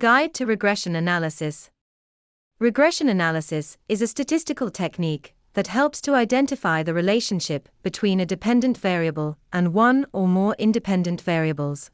[0.00, 1.70] Guide to Regression Analysis
[2.60, 8.78] Regression analysis is a statistical technique that helps to identify the relationship between a dependent
[8.78, 11.90] variable and one or more independent variables.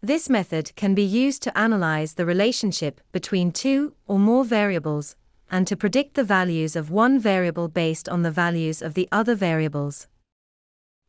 [0.00, 5.16] This method can be used to analyze the relationship between two or more variables
[5.50, 9.34] and to predict the values of one variable based on the values of the other
[9.34, 10.06] variables.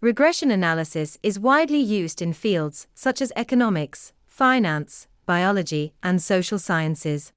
[0.02, 7.32] Regression analysis is widely used in fields such as economics, finance, biology, and social sciences.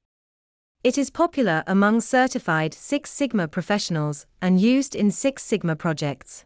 [0.82, 6.44] It is popular among certified Six Sigma professionals and used in Six Sigma projects.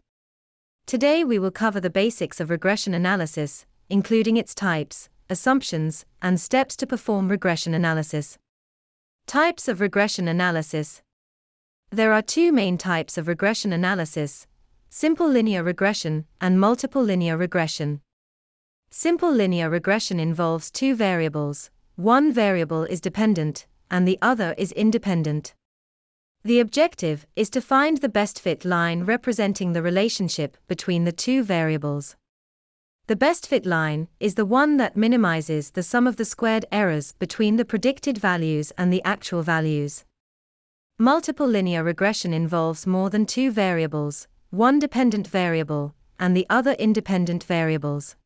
[0.86, 6.76] Today we will cover the basics of regression analysis, including its types, assumptions, and steps
[6.76, 8.38] to perform regression analysis.
[9.26, 11.02] Types of regression analysis
[11.90, 14.46] There are two main types of regression analysis
[14.90, 18.00] simple linear regression, and multiple linear regression.
[18.90, 25.54] Simple linear regression involves two variables, one variable is dependent, and the other is independent.
[26.42, 31.42] The objective is to find the best fit line representing the relationship between the two
[31.42, 32.16] variables.
[33.08, 37.12] The best fit line is the one that minimizes the sum of the squared errors
[37.18, 40.04] between the predicted values and the actual values.
[40.98, 47.44] Multiple linear regression involves more than two variables, one dependent variable, and the other independent
[47.44, 48.16] variables.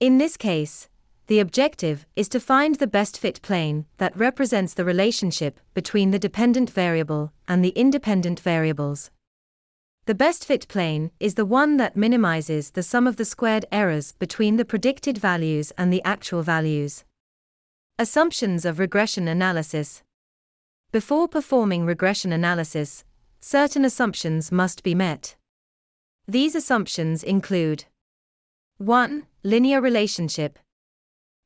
[0.00, 0.88] In this case,
[1.26, 6.20] the objective is to find the best fit plane that represents the relationship between the
[6.20, 9.10] dependent variable and the independent variables.
[10.06, 14.12] The best fit plane is the one that minimizes the sum of the squared errors
[14.20, 17.04] between the predicted values and the actual values.
[17.98, 20.04] Assumptions of regression analysis.
[20.92, 23.04] Before performing regression analysis,
[23.40, 25.34] certain assumptions must be met.
[26.28, 27.86] These assumptions include
[28.78, 29.26] 1.
[29.44, 30.58] Linear relationship.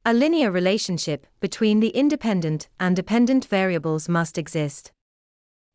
[0.07, 4.93] A linear relationship between the independent and dependent variables must exist.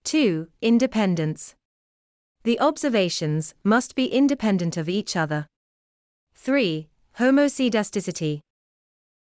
[0.05, 0.47] 2.
[0.59, 1.53] Independence.
[2.43, 5.45] The observations must be independent of each other.
[6.33, 6.89] 3.
[7.19, 8.39] Homoscedasticity.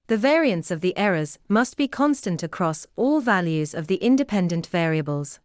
[0.07, 5.39] The variance of the errors must be constant across all values of the independent variables.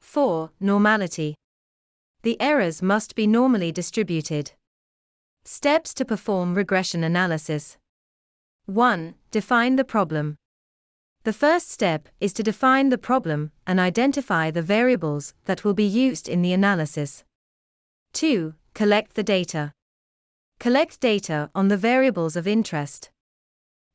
[0.00, 0.50] 4.
[0.58, 1.36] Normality.
[2.22, 4.50] The errors must be normally distributed.
[5.48, 7.78] Steps to perform regression analysis
[8.64, 9.14] 1.
[9.30, 10.34] Define the problem.
[11.22, 15.84] The first step is to define the problem and identify the variables that will be
[15.84, 17.22] used in the analysis.
[18.14, 18.54] 2.
[18.74, 19.72] Collect the data.
[20.58, 23.10] Collect data on the variables of interest.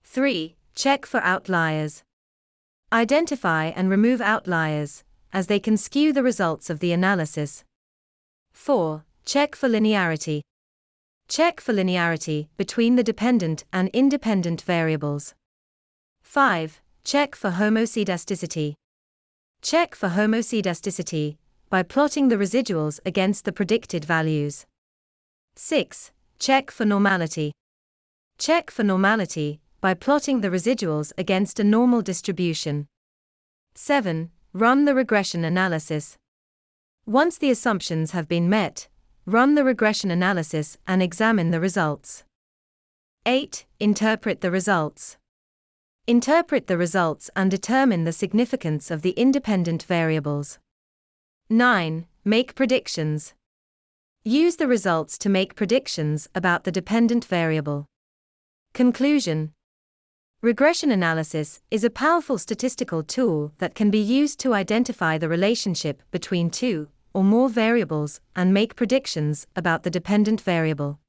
[0.06, 0.56] 3.
[0.74, 2.04] Check for outliers.
[2.94, 7.66] Identify and remove outliers, as they can skew the results of the analysis.
[8.54, 9.04] 4.
[9.26, 10.44] Check for linearity.
[11.32, 15.34] Check for linearity between the dependent and independent variables.
[16.24, 16.82] 5.
[17.06, 18.74] Check for homoscedasticity.
[19.62, 21.38] Check for homoscedasticity
[21.70, 24.66] by plotting the residuals against the predicted values.
[25.56, 26.12] 6.
[26.38, 27.54] Check for normality.
[28.38, 32.88] Check for normality by plotting the residuals against a normal distribution.
[33.74, 34.32] 7.
[34.52, 36.18] Run the regression analysis.
[37.06, 38.90] Once the assumptions have been met,
[39.26, 42.24] run the regression analysis and examine the results.
[43.26, 43.66] 8.
[43.80, 45.18] Interpret the results.
[46.08, 50.58] Interpret the results and determine the significance of the independent variables.
[51.50, 52.08] 9.
[52.26, 53.36] Make predictions.
[54.24, 57.86] Use the results to make predictions about the dependent variable.
[58.74, 59.54] Conclusion
[60.42, 66.02] Regression analysis is a powerful statistical tool that can be used to identify the relationship
[66.10, 71.00] between two or more variables and make predictions about the dependent variable.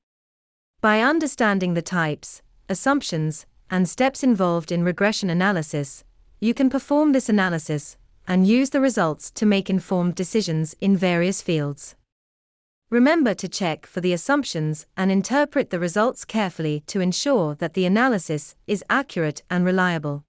[0.80, 6.04] By understanding the types, assumptions, and steps involved in regression analysis,
[6.40, 7.96] you can perform this analysis
[8.26, 11.94] and use the results to make informed decisions in various fields.
[12.90, 17.86] Remember to check for the assumptions and interpret the results carefully to ensure that the
[17.86, 20.24] analysis is accurate and reliable.